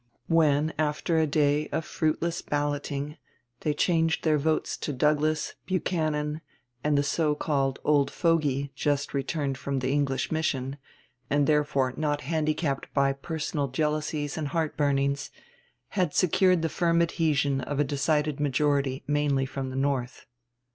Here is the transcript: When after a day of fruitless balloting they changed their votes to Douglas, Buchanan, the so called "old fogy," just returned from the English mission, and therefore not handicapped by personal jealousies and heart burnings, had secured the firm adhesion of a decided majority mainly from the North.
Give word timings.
When 0.25 0.73
after 0.79 1.19
a 1.19 1.27
day 1.27 1.67
of 1.67 1.85
fruitless 1.85 2.41
balloting 2.41 3.17
they 3.59 3.75
changed 3.75 4.23
their 4.23 4.39
votes 4.39 4.75
to 4.77 4.91
Douglas, 4.91 5.53
Buchanan, 5.67 6.41
the 6.83 7.03
so 7.03 7.35
called 7.35 7.77
"old 7.83 8.09
fogy," 8.09 8.71
just 8.73 9.13
returned 9.13 9.59
from 9.59 9.77
the 9.77 9.91
English 9.91 10.31
mission, 10.31 10.79
and 11.29 11.45
therefore 11.45 11.93
not 11.97 12.21
handicapped 12.21 12.91
by 12.95 13.13
personal 13.13 13.67
jealousies 13.67 14.39
and 14.39 14.47
heart 14.47 14.75
burnings, 14.75 15.29
had 15.89 16.15
secured 16.15 16.63
the 16.63 16.67
firm 16.69 16.99
adhesion 17.03 17.61
of 17.61 17.79
a 17.79 17.83
decided 17.83 18.39
majority 18.39 19.03
mainly 19.05 19.45
from 19.45 19.69
the 19.69 19.75
North. 19.75 20.25